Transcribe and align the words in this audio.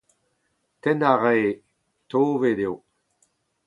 Tennañ 0.81 1.07
a 1.11 1.13
rae 1.23 1.47
Tove 2.09 2.51
dezho! 2.57 2.75